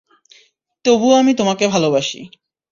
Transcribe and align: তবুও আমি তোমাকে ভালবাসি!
তবুও 0.85 1.13
আমি 1.15 1.31
তোমাকে 1.33 1.65
ভালবাসি! 1.67 2.19